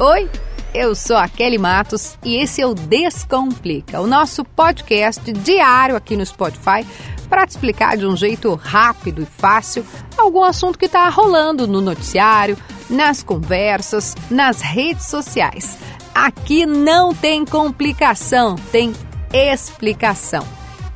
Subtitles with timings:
[0.00, 0.28] Oi,
[0.74, 6.16] eu sou a Kelly Matos e esse é o Descomplica, o nosso podcast diário aqui
[6.16, 6.84] no Spotify
[7.28, 9.86] para te explicar de um jeito rápido e fácil
[10.18, 12.58] algum assunto que está rolando no noticiário,
[12.90, 15.78] nas conversas, nas redes sociais.
[16.12, 18.92] Aqui não tem complicação, tem
[19.32, 20.44] explicação.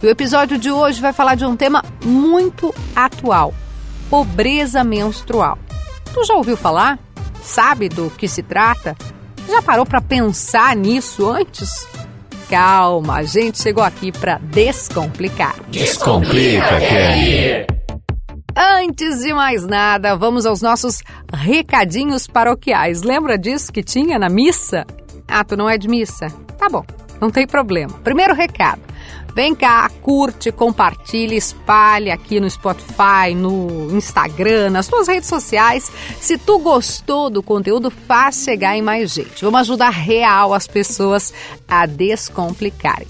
[0.03, 3.55] E o episódio de hoje vai falar de um tema muito atual:
[4.11, 5.57] pobreza menstrual.
[6.13, 6.99] Tu já ouviu falar?
[7.43, 8.97] Sabe do que se trata?
[9.49, 11.87] Já parou para pensar nisso antes?
[12.49, 15.55] Calma, a gente chegou aqui para descomplicar.
[15.69, 17.67] Descomplica, Kelly.
[18.57, 21.01] Antes de mais nada, vamos aos nossos
[21.33, 23.03] recadinhos paroquiais.
[23.03, 24.85] Lembra disso que tinha na missa?
[25.29, 26.29] Ah, tu não é de missa?
[26.59, 26.85] Tá bom,
[27.21, 27.93] não tem problema.
[28.03, 28.81] Primeiro recado.
[29.39, 35.93] Vem cá, curte, compartilha, espalhe aqui no Spotify, no Instagram, nas suas redes sociais.
[36.21, 39.45] Se tu gostou do conteúdo, faz chegar em mais gente.
[39.45, 41.33] Vamos ajudar real as pessoas
[41.69, 43.07] a descomplicarem.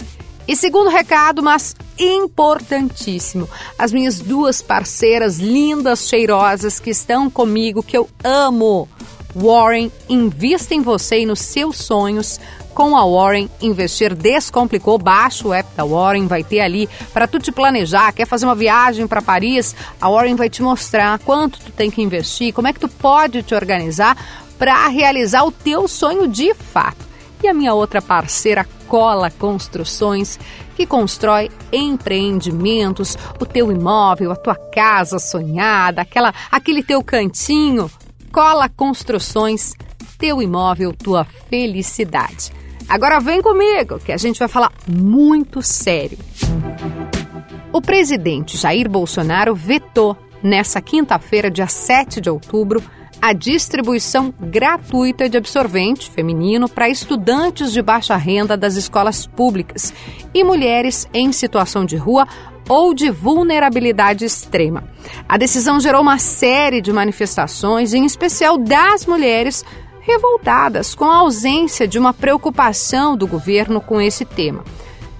[0.47, 7.97] E segundo recado, mas importantíssimo, as minhas duas parceiras lindas, cheirosas que estão comigo, que
[7.97, 8.87] eu amo.
[9.35, 12.39] Warren, invista em você e nos seus sonhos
[12.79, 14.97] com a Warren, investir descomplicou.
[14.97, 18.13] Baixa o app da Warren, vai ter ali para tu te planejar.
[18.13, 19.75] Quer fazer uma viagem para Paris?
[19.99, 23.43] A Warren vai te mostrar quanto tu tem que investir, como é que tu pode
[23.43, 24.15] te organizar
[24.57, 27.05] para realizar o teu sonho de fato.
[27.43, 30.39] E a minha outra parceira, Cola Construções,
[30.77, 37.91] que constrói empreendimentos, o teu imóvel, a tua casa sonhada, aquela, aquele teu cantinho.
[38.31, 39.73] Cola Construções,
[40.17, 42.57] teu imóvel, tua felicidade.
[42.89, 46.17] Agora vem comigo, que a gente vai falar muito sério.
[47.71, 52.81] O presidente Jair Bolsonaro vetou nessa quinta-feira, dia 7 de outubro,
[53.21, 59.93] a distribuição gratuita de absorvente feminino para estudantes de baixa renda das escolas públicas
[60.33, 62.27] e mulheres em situação de rua
[62.67, 64.83] ou de vulnerabilidade extrema.
[65.27, 69.63] A decisão gerou uma série de manifestações, em especial das mulheres
[70.11, 74.63] revoltadas com a ausência de uma preocupação do governo com esse tema.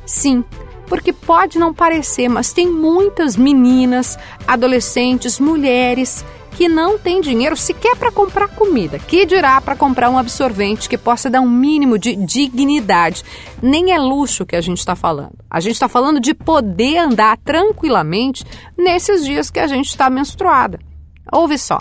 [0.06, 0.44] Sim,
[0.88, 4.18] porque pode não parecer, mas tem muitas meninas,
[4.48, 6.26] adolescentes, mulheres
[6.58, 8.98] que não têm dinheiro sequer para comprar comida.
[8.98, 13.24] Que dirá para comprar um absorvente que possa dar um mínimo de dignidade?
[13.62, 15.38] Nem é luxo que a gente está falando.
[15.50, 18.44] A gente está falando de poder andar tranquilamente
[18.76, 20.80] nesses dias que a gente está menstruada.
[21.32, 21.80] Ouve só.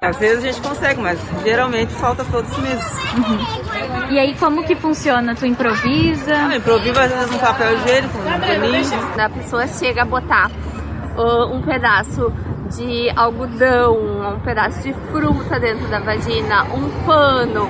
[0.00, 2.92] Às vezes a gente consegue, mas geralmente falta todos os meses.
[3.14, 4.12] Uhum.
[4.12, 5.34] E aí como que funciona?
[5.34, 6.34] Tu improvisa?
[6.36, 9.20] Ah, improvisa às vezes um papel higiênico, um paninho.
[9.24, 10.50] A pessoa chega a botar
[11.16, 12.30] uh, um pedaço
[12.76, 17.68] de algodão, um pedaço de fruta dentro da vagina, um pano.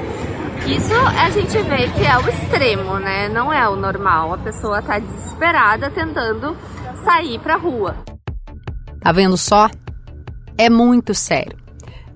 [0.66, 3.28] Isso a gente vê que é o extremo, né?
[3.28, 4.34] Não é o normal.
[4.34, 6.56] A pessoa tá desesperada tentando
[7.04, 7.94] sair pra rua.
[9.00, 9.70] Tá vendo só?
[10.58, 11.66] É muito sério.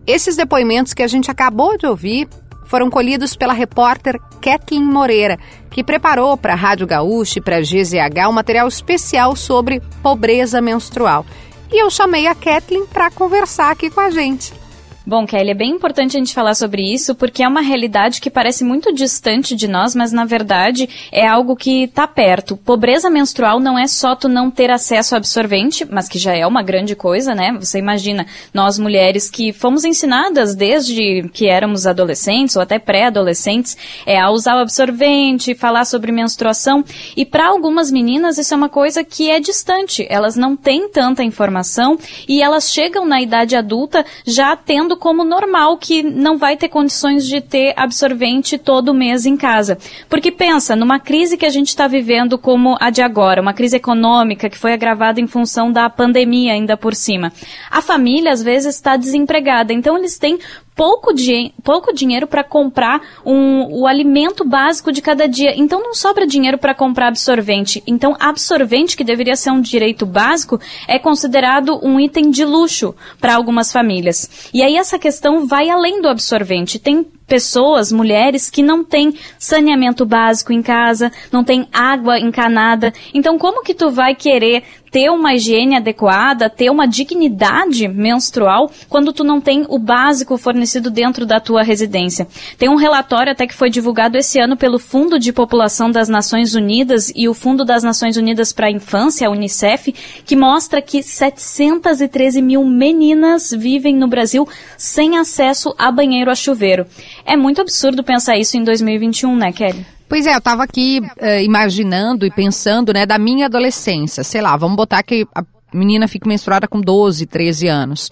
[0.06, 2.28] Esses depoimentos que a gente acabou de ouvir
[2.65, 5.38] foram colhidos pela repórter Kathleen Moreira,
[5.71, 10.60] que preparou para a Rádio Gaúcha e para a GZH um material especial sobre pobreza
[10.60, 11.27] menstrual.
[11.72, 14.59] E eu chamei a Kathleen para conversar aqui com a gente.
[15.06, 18.28] Bom, Kelly, é bem importante a gente falar sobre isso porque é uma realidade que
[18.28, 22.55] parece muito distante de nós, mas na verdade é algo que está perto.
[22.55, 26.47] Pobreza menstrual não é só tu não ter acesso ao absorvente, mas que já é
[26.47, 27.56] uma grande coisa, né?
[27.59, 34.21] Você imagina, nós mulheres que fomos ensinadas desde que éramos adolescentes ou até pré-adolescentes é,
[34.21, 36.84] a usar o absorvente, falar sobre menstruação.
[37.16, 40.06] E para algumas meninas isso é uma coisa que é distante.
[40.10, 45.77] Elas não têm tanta informação e elas chegam na idade adulta já tendo como normal
[45.78, 49.78] que não vai ter condições de ter absorvente todo mês em casa.
[50.09, 53.77] Porque pensa, numa crise que a gente está vivendo como a de agora, uma crise
[53.77, 57.33] econômica que foi agravada em função da pandemia ainda por cima.
[57.71, 60.39] A família às vezes está desempregada, então eles têm
[60.80, 65.53] pouco, di pouco dinheiro para comprar um, o alimento básico de cada dia.
[65.54, 67.82] Então não sobra dinheiro para comprar absorvente.
[67.86, 73.34] Então absorvente, que deveria ser um direito básico, é considerado um item de luxo para
[73.34, 74.48] algumas famílias.
[74.54, 76.78] E aí essa questão vai além do absorvente.
[76.78, 82.92] Tem pessoas, mulheres que não têm saneamento básico em casa, não tem água encanada.
[83.15, 89.13] Então, como que tu vai querer ter uma higiene adequada, ter uma dignidade menstrual quando
[89.13, 92.27] tu não tem o básico fornecido dentro da tua residência?
[92.59, 96.54] Tem um relatório até que foi divulgado esse ano pelo Fundo de População das Nações
[96.54, 99.92] Unidas e o Fundo das Nações Unidas para a Infância, a UNICEF,
[100.25, 106.86] que mostra que 713 mil meninas vivem no Brasil sem acesso a banheiro a chuveiro.
[107.25, 109.99] É muito absurdo pensar isso em 2021, né, Kelly?
[110.10, 114.24] Pois é, eu estava aqui uh, imaginando e pensando, né, da minha adolescência.
[114.24, 118.10] Sei lá, vamos botar que a menina fica menstruada com 12, 13 anos.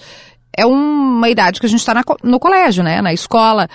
[0.56, 3.69] É uma idade que a gente está no colégio, né, na escola.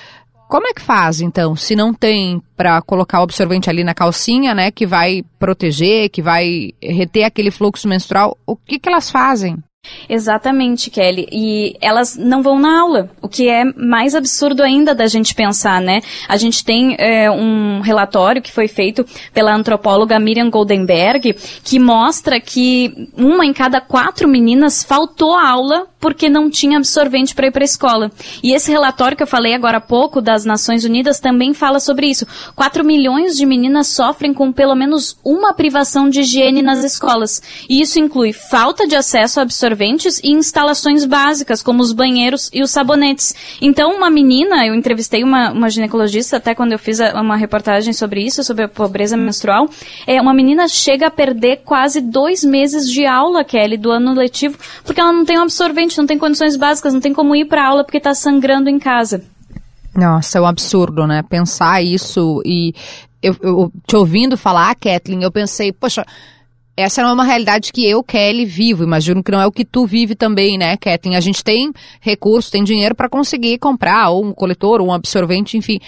[0.48, 4.56] Como é que faz, então, se não tem para colocar o absorvente ali na calcinha,
[4.56, 9.58] né, que vai proteger, que vai reter aquele fluxo menstrual, o que, que elas fazem?
[10.08, 11.28] Exatamente, Kelly.
[11.32, 15.82] E elas não vão na aula, o que é mais absurdo ainda da gente pensar,
[15.82, 16.02] né?
[16.28, 21.34] A gente tem é, um relatório que foi feito pela antropóloga Miriam Goldenberg
[21.64, 27.34] que mostra que uma em cada quatro meninas faltou a aula porque não tinha absorvente
[27.34, 28.12] para ir para a escola.
[28.44, 32.08] E esse relatório que eu falei agora há pouco das Nações Unidas também fala sobre
[32.08, 32.28] isso.
[32.58, 37.42] 4 milhões de meninas sofrem com pelo menos uma privação de higiene nas escolas.
[37.70, 42.62] E isso inclui falta de acesso a absorventes e instalações básicas, como os banheiros e
[42.62, 43.34] os sabonetes.
[43.62, 48.26] Então, uma menina, eu entrevistei uma, uma ginecologista até quando eu fiz uma reportagem sobre
[48.26, 49.70] isso, sobre a pobreza menstrual,
[50.06, 54.58] é, uma menina chega a perder quase dois meses de aula, Kelly, do ano letivo,
[54.84, 57.68] porque ela não tem um absorvente não tem condições básicas, não tem como ir para
[57.68, 59.24] aula porque está sangrando em casa.
[59.95, 61.24] Nossa, é um absurdo, né?
[61.24, 62.74] Pensar isso e
[63.22, 66.06] eu, eu te ouvindo falar, Kathleen, eu pensei, poxa,
[66.75, 68.84] essa não é uma realidade que eu, Kelly, vivo.
[68.84, 71.16] Imagino que não é o que tu vive também, né, Kathleen?
[71.16, 75.56] A gente tem recurso, tem dinheiro para conseguir comprar ou um coletor, ou um absorvente,
[75.56, 75.80] enfim.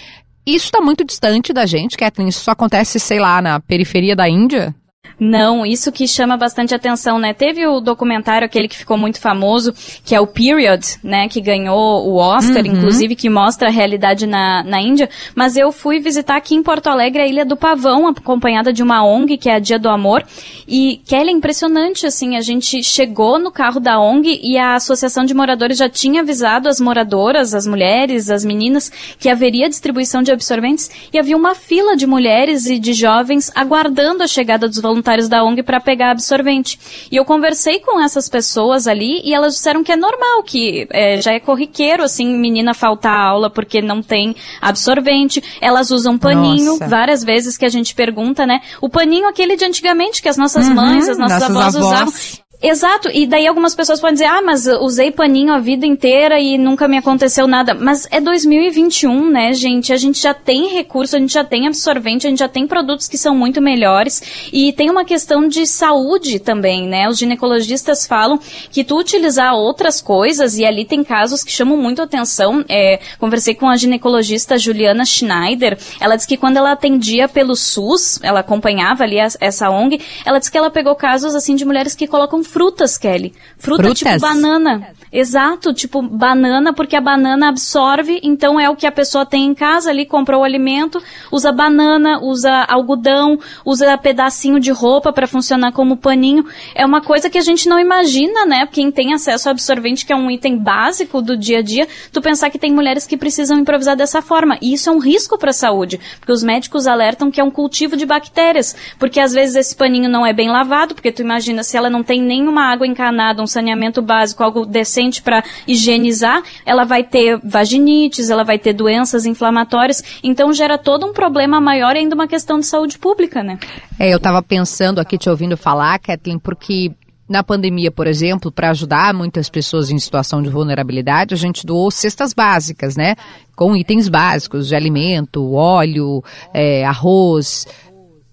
[0.46, 2.28] Isso está muito distante da gente, Kathleen.
[2.28, 4.74] Isso só acontece, sei lá, na periferia da Índia?
[5.18, 7.32] Não, isso que chama bastante atenção, né?
[7.32, 9.72] Teve o documentário, aquele que ficou muito famoso,
[10.04, 11.26] que é o Period, né?
[11.28, 12.72] Que ganhou o Oscar, uhum.
[12.72, 15.08] inclusive, que mostra a realidade na, na Índia.
[15.34, 19.02] Mas eu fui visitar aqui em Porto Alegre a Ilha do Pavão, acompanhada de uma
[19.04, 20.22] ONG, que é a Dia do Amor.
[20.68, 25.24] E, Kelly, é impressionante, assim, a gente chegou no carro da ONG e a Associação
[25.24, 30.30] de Moradores já tinha avisado as moradoras, as mulheres, as meninas, que haveria distribuição de
[30.30, 34.95] absorventes e havia uma fila de mulheres e de jovens aguardando a chegada dos voluntários
[34.96, 36.78] voluntários da ONG para pegar absorvente.
[37.10, 41.20] E eu conversei com essas pessoas ali e elas disseram que é normal, que é,
[41.20, 45.42] já é corriqueiro, assim, menina faltar aula porque não tem absorvente.
[45.60, 46.88] Elas usam paninho, Nossa.
[46.88, 48.60] várias vezes que a gente pergunta, né?
[48.80, 51.92] O paninho aquele de antigamente, que as nossas uhum, mães, as nossas, nossas avós, avós
[51.92, 52.45] usavam.
[52.62, 56.56] Exato, e daí algumas pessoas podem dizer, ah, mas usei paninho a vida inteira e
[56.56, 57.74] nunca me aconteceu nada.
[57.74, 59.92] Mas é 2021, né, gente?
[59.92, 63.08] A gente já tem recurso, a gente já tem absorvente, a gente já tem produtos
[63.08, 64.50] que são muito melhores.
[64.50, 67.08] E tem uma questão de saúde também, né?
[67.08, 72.00] Os ginecologistas falam que tu utilizar outras coisas, e ali tem casos que chamam muito
[72.00, 72.64] atenção.
[72.68, 78.18] É, conversei com a ginecologista Juliana Schneider, ela disse que quando ela atendia pelo SUS,
[78.22, 81.94] ela acompanhava ali a, essa ONG, ela disse que ela pegou casos assim de mulheres
[81.94, 83.34] que colocam frutas, Kelly.
[83.58, 83.98] Fruta Frutas.
[83.98, 84.88] tipo banana.
[85.12, 89.54] Exato, tipo banana, porque a banana absorve, então é o que a pessoa tem em
[89.54, 91.02] casa ali, comprou o alimento,
[91.32, 96.44] usa banana, usa algodão, usa pedacinho de roupa para funcionar como paninho.
[96.74, 98.68] É uma coisa que a gente não imagina, né?
[98.70, 102.20] Quem tem acesso ao absorvente, que é um item básico do dia a dia, tu
[102.20, 104.58] pensar que tem mulheres que precisam improvisar dessa forma.
[104.60, 107.50] E isso é um risco para a saúde, porque os médicos alertam que é um
[107.50, 111.62] cultivo de bactérias, porque às vezes esse paninho não é bem lavado, porque tu imagina
[111.62, 116.42] se ela não tem nem nenhuma água encanada, um saneamento básico, algo decente para higienizar,
[116.64, 121.96] ela vai ter vaginites, ela vai ter doenças inflamatórias, então gera todo um problema maior
[121.96, 123.58] e ainda uma questão de saúde pública, né?
[123.98, 126.92] É, eu estava pensando aqui te ouvindo falar, Kathleen, porque
[127.28, 131.90] na pandemia, por exemplo, para ajudar muitas pessoas em situação de vulnerabilidade, a gente doou
[131.90, 133.16] cestas básicas, né?
[133.56, 136.22] Com itens básicos de alimento, óleo,
[136.54, 137.66] é, arroz,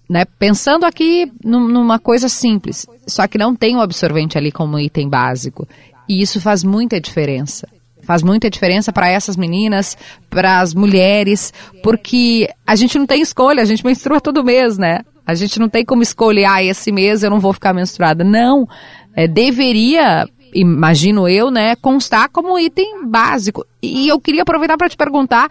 [0.08, 0.24] né?
[0.38, 5.66] Pensando aqui numa coisa simples, só que não tem o absorvente ali como item básico.
[6.08, 7.66] E isso faz muita diferença.
[8.02, 9.96] Faz muita diferença para essas meninas,
[10.28, 15.00] para as mulheres, porque a gente não tem escolha, a gente menstrua todo mês, né?
[15.26, 18.22] A gente não tem como escolher, ah, esse mês eu não vou ficar menstruada.
[18.22, 18.68] Não.
[19.16, 23.64] É, deveria, imagino eu, né, constar como item básico.
[23.82, 25.48] E eu queria aproveitar para te perguntar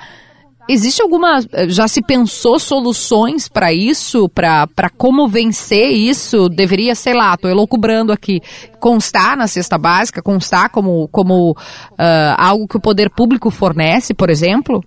[0.67, 1.41] Existe alguma.
[1.67, 4.29] Já se pensou soluções para isso?
[4.29, 6.47] Para como vencer isso?
[6.47, 8.41] Deveria, sei lá, estou elocubrando aqui,
[8.79, 14.29] constar na cesta básica, constar como, como uh, algo que o poder público fornece, por
[14.29, 14.83] exemplo?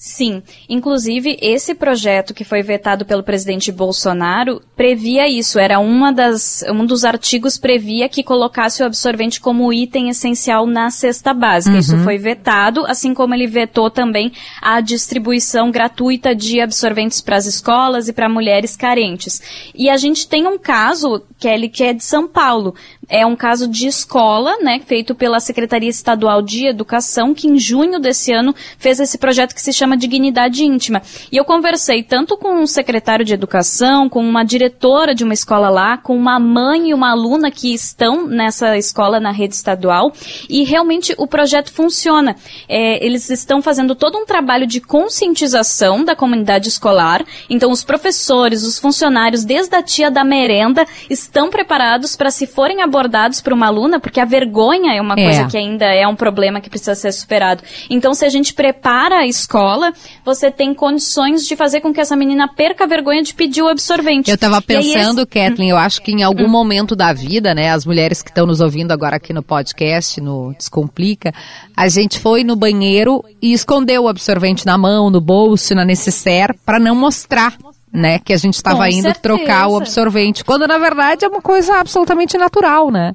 [0.00, 6.62] Sim, inclusive esse projeto que foi vetado pelo presidente Bolsonaro previa isso, era uma das,
[6.70, 11.72] um dos artigos previa que colocasse o absorvente como item essencial na cesta básica.
[11.72, 11.80] Uhum.
[11.80, 14.30] Isso foi vetado, assim como ele vetou também
[14.62, 19.42] a distribuição gratuita de absorventes para as escolas e para mulheres carentes.
[19.74, 22.72] E a gente tem um caso, Kelly, que é de São Paulo.
[23.08, 27.98] É um caso de escola, né, feito pela Secretaria Estadual de Educação, que em junho
[27.98, 31.00] desse ano fez esse projeto que se chama Dignidade Íntima.
[31.32, 35.70] E eu conversei tanto com um secretário de Educação, com uma diretora de uma escola
[35.70, 40.12] lá, com uma mãe e uma aluna que estão nessa escola na rede estadual,
[40.48, 42.36] e realmente o projeto funciona.
[42.68, 48.64] É, eles estão fazendo todo um trabalho de conscientização da comunidade escolar, então os professores,
[48.64, 52.97] os funcionários, desde a tia da merenda, estão preparados para se forem abordados
[53.42, 55.24] por uma aluna, porque a vergonha é uma é.
[55.24, 57.62] coisa que ainda é um problema que precisa ser superado.
[57.90, 59.92] Então, se a gente prepara a escola,
[60.24, 63.68] você tem condições de fazer com que essa menina perca a vergonha de pedir o
[63.68, 64.30] absorvente.
[64.30, 65.26] Eu estava pensando, esse...
[65.26, 66.48] Kathleen, eu acho que em algum hum.
[66.48, 70.54] momento da vida, né, as mulheres que estão nos ouvindo agora aqui no podcast, no
[70.54, 71.32] Descomplica,
[71.76, 76.54] a gente foi no banheiro e escondeu o absorvente na mão, no bolso, na necessaire,
[76.64, 77.54] para não mostrar
[77.92, 78.18] né?
[78.18, 79.20] Que a gente estava indo certeza.
[79.20, 80.44] trocar o absorvente.
[80.44, 83.14] Quando na verdade é uma coisa absolutamente natural, né?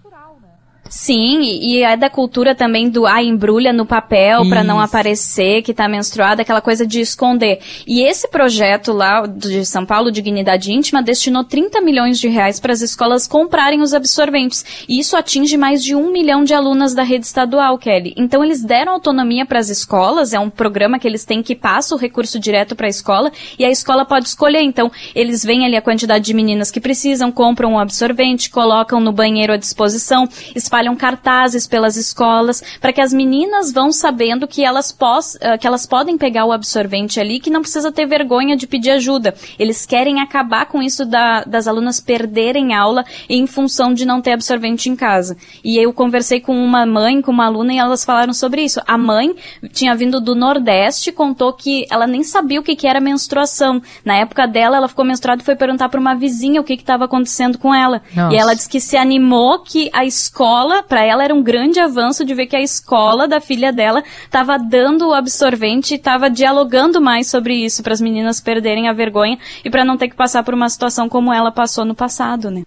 [0.96, 5.74] Sim, e é da cultura também do ah, embrulha no papel para não aparecer que
[5.74, 7.60] tá menstruada, aquela coisa de esconder.
[7.88, 12.72] E esse projeto lá de São Paulo, Dignidade Íntima, destinou 30 milhões de reais para
[12.72, 14.86] as escolas comprarem os absorventes.
[14.88, 18.14] E isso atinge mais de um milhão de alunas da rede estadual, Kelly.
[18.16, 21.96] Então eles deram autonomia para as escolas, é um programa que eles têm que passa
[21.96, 24.62] o recurso direto para a escola e a escola pode escolher.
[24.62, 29.12] Então eles veem ali a quantidade de meninas que precisam, compram um absorvente, colocam no
[29.12, 34.64] banheiro à disposição, espalham espalham cartazes pelas escolas para que as meninas vão sabendo que
[34.64, 38.58] elas, pos, uh, que elas podem pegar o absorvente ali, que não precisa ter vergonha
[38.58, 39.34] de pedir ajuda.
[39.58, 44.34] Eles querem acabar com isso da, das alunas perderem aula em função de não ter
[44.34, 45.38] absorvente em casa.
[45.64, 48.82] E eu conversei com uma mãe, com uma aluna, e elas falaram sobre isso.
[48.86, 49.36] A mãe
[49.72, 53.82] tinha vindo do Nordeste, contou que ela nem sabia o que, que era menstruação.
[54.04, 57.06] Na época dela, ela ficou menstruada e foi perguntar para uma vizinha o que estava
[57.06, 58.02] acontecendo com ela.
[58.14, 58.34] Nossa.
[58.34, 61.80] E ela disse que se animou que a escola escola, para ela era um grande
[61.80, 66.30] avanço de ver que a escola da filha dela estava dando o absorvente e estava
[66.30, 70.16] dialogando mais sobre isso para as meninas perderem a vergonha e para não ter que
[70.16, 72.64] passar por uma situação como ela passou no passado, né?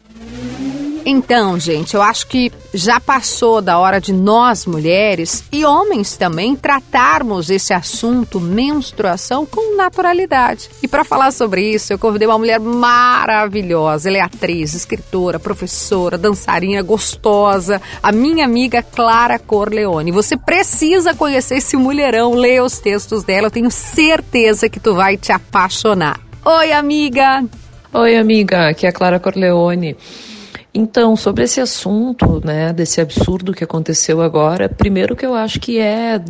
[1.09, 6.57] Então, gente, eu acho que já passou da hora de nós mulheres e homens também
[6.57, 10.69] tratarmos esse assunto menstruação com naturalidade.
[10.83, 14.09] E para falar sobre isso, eu convidei uma mulher maravilhosa.
[14.09, 20.11] Ela é atriz, escritora, professora, dançarina, gostosa, a minha amiga Clara Corleone.
[20.11, 25.17] Você precisa conhecer esse mulherão, ler os textos dela, eu tenho certeza que tu vai
[25.17, 26.19] te apaixonar.
[26.45, 27.45] Oi, amiga!
[27.93, 29.97] Oi, amiga, aqui é a Clara Corleone.
[30.79, 35.79] Então, sobre esse assunto, né, desse absurdo que aconteceu agora, primeiro que eu acho que
[35.79, 36.23] é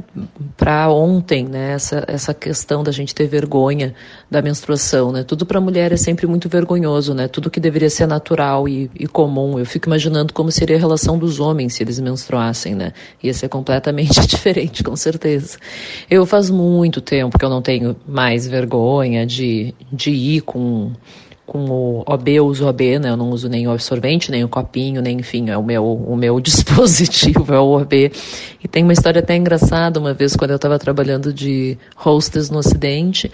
[0.57, 3.93] para ontem, né, essa, essa questão da gente ter vergonha
[4.31, 7.91] da menstruação, né, tudo para a mulher é sempre muito vergonhoso, né, tudo que deveria
[7.91, 9.59] ser natural e, e, comum.
[9.59, 13.49] Eu fico imaginando como seria a relação dos homens se eles menstruassem, né, ia ser
[13.49, 15.59] completamente diferente, com certeza.
[16.09, 20.93] Eu faz muito tempo que eu não tenho mais vergonha de, de ir com
[21.47, 23.11] com o OB, eu uso OB, né?
[23.11, 26.17] Eu não uso nem o absorvente, nem o copinho, nem enfim, é o meu, o
[26.17, 28.13] meu dispositivo, é o OB.
[28.63, 32.59] E tem uma história até engraçada, uma vez quando eu estava trabalhando de hostess no
[32.59, 33.31] Ocidente,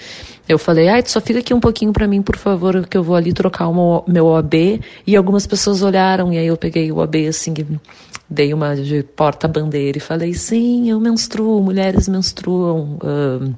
[0.46, 3.16] eu falei, ai, só fica aqui um pouquinho para mim, por favor, que eu vou
[3.16, 4.80] ali trocar o meu OB.
[5.06, 7.54] E algumas pessoas olharam, e aí eu peguei o OB assim,
[8.28, 12.98] dei uma de porta-bandeira e falei, sim, eu menstruo, mulheres menstruam.
[13.02, 13.54] Uh,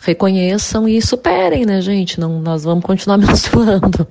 [0.00, 2.18] reconheçam e superem, né, gente?
[2.18, 4.06] Não, nós vamos continuar menstruando.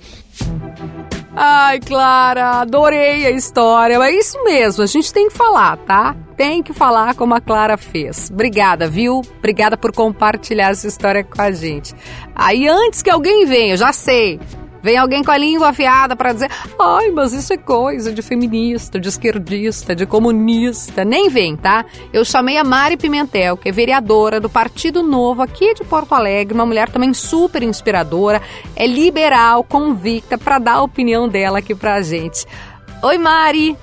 [1.35, 3.95] Ai, Clara, adorei a história.
[3.95, 6.15] É isso mesmo, a gente tem que falar, tá?
[6.35, 8.29] Tem que falar como a Clara fez.
[8.31, 9.21] Obrigada, viu?
[9.37, 11.93] Obrigada por compartilhar essa história com a gente.
[12.35, 14.39] Aí, antes que alguém venha, eu já sei,
[14.81, 18.99] Vem alguém com a língua afiada para dizer: ai, mas isso é coisa de feminista,
[18.99, 21.03] de esquerdista, de comunista.
[21.03, 21.85] Nem vem, tá?
[22.13, 26.53] Eu chamei a Mari Pimentel, que é vereadora do Partido Novo aqui de Porto Alegre,
[26.53, 28.41] uma mulher também super inspiradora,
[28.75, 32.45] é liberal, convicta, para dar a opinião dela aqui pra gente.
[33.03, 33.77] Oi, Mari!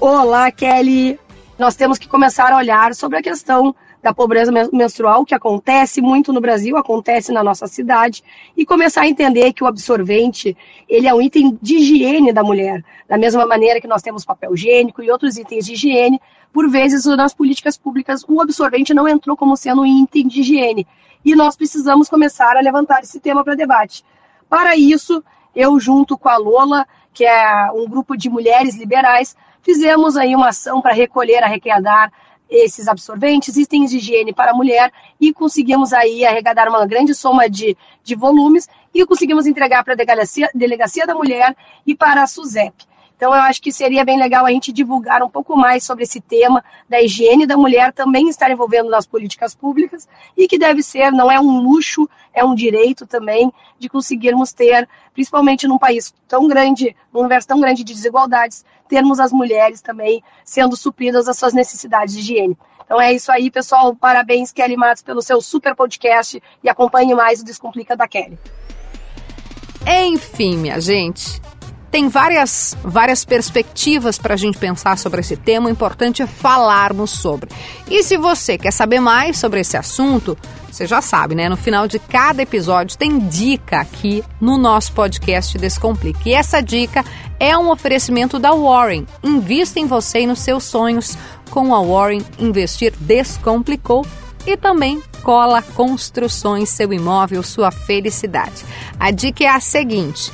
[0.00, 1.18] Olá, Kelly!
[1.58, 6.32] Nós temos que começar a olhar sobre a questão da pobreza menstrual, que acontece muito
[6.32, 8.22] no Brasil, acontece na nossa cidade,
[8.56, 10.56] e começar a entender que o absorvente,
[10.88, 14.54] ele é um item de higiene da mulher, da mesma maneira que nós temos papel
[14.54, 16.20] higiênico e outros itens de higiene,
[16.52, 20.86] por vezes nas políticas públicas o absorvente não entrou como sendo um item de higiene,
[21.24, 24.04] e nós precisamos começar a levantar esse tema para debate.
[24.48, 25.22] Para isso,
[25.54, 30.48] eu junto com a Lola, que é um grupo de mulheres liberais, fizemos aí uma
[30.48, 32.12] ação para recolher, arrecadar
[32.50, 37.48] esses absorventes, itens de higiene para a mulher e conseguimos aí arrecadar uma grande soma
[37.48, 42.26] de, de volumes e conseguimos entregar para a delegacia, delegacia da mulher e para a
[42.26, 42.74] SUSEP.
[43.18, 46.20] Então, eu acho que seria bem legal a gente divulgar um pouco mais sobre esse
[46.20, 51.10] tema da higiene da mulher também estar envolvendo nas políticas públicas e que deve ser,
[51.10, 56.46] não é um luxo, é um direito também de conseguirmos ter, principalmente num país tão
[56.46, 61.52] grande, num universo tão grande de desigualdades, termos as mulheres também sendo supridas as suas
[61.52, 62.56] necessidades de higiene.
[62.84, 63.96] Então é isso aí, pessoal.
[63.96, 68.38] Parabéns, Kelly Matos, pelo seu super podcast e acompanhe mais o Descomplica da Kelly.
[69.84, 71.40] Enfim, minha gente,
[71.90, 77.10] tem várias, várias perspectivas para a gente pensar sobre esse tema, o importante é falarmos
[77.10, 77.50] sobre.
[77.88, 80.36] E se você quer saber mais sobre esse assunto,
[80.70, 81.48] você já sabe, né?
[81.48, 86.28] No final de cada episódio tem dica aqui no nosso podcast Descomplique.
[86.28, 87.04] E essa dica
[87.40, 89.06] é um oferecimento da Warren.
[89.22, 91.16] Invista em você e nos seus sonhos.
[91.50, 94.04] Com a Warren, investir descomplicou
[94.46, 98.64] e também cola construções, seu imóvel, sua felicidade.
[99.00, 100.30] A dica é a seguinte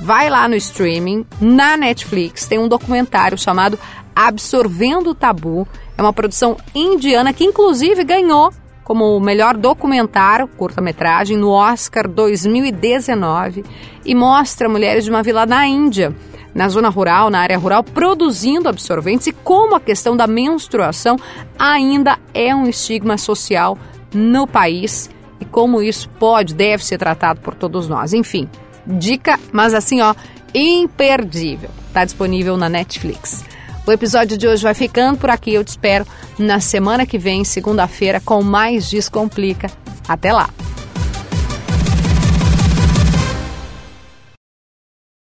[0.00, 3.78] vai lá no streaming, na Netflix, tem um documentário chamado
[4.14, 5.66] Absorvendo o Tabu.
[5.96, 8.52] É uma produção indiana que, inclusive, ganhou
[8.88, 13.62] como o melhor documentário, curta-metragem, no Oscar 2019
[14.02, 16.16] e mostra mulheres de uma vila na Índia,
[16.54, 21.18] na zona rural, na área rural, produzindo absorventes e como a questão da menstruação
[21.58, 23.76] ainda é um estigma social
[24.14, 28.14] no país e como isso pode, deve ser tratado por todos nós.
[28.14, 28.48] Enfim,
[28.88, 30.14] dica, mas assim, ó,
[30.54, 31.70] imperdível.
[31.92, 33.44] Tá disponível na Netflix.
[33.86, 35.54] O episódio de hoje vai ficando por aqui.
[35.54, 36.06] Eu te espero
[36.38, 39.70] na semana que vem, segunda-feira, com mais Descomplica.
[40.06, 40.50] Até lá!